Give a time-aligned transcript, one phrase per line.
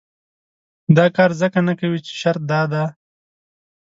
[0.97, 2.85] دا کار ځکه نه کوي چې شرط دا دی.